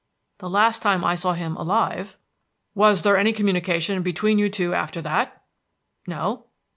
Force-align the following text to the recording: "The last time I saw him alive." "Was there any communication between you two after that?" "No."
"The 0.39 0.49
last 0.49 0.81
time 0.81 1.03
I 1.03 1.13
saw 1.13 1.33
him 1.33 1.55
alive." 1.57 2.17
"Was 2.73 3.03
there 3.03 3.17
any 3.17 3.31
communication 3.33 4.01
between 4.01 4.39
you 4.39 4.49
two 4.49 4.73
after 4.73 4.99
that?" 4.99 5.43
"No." 6.07 6.45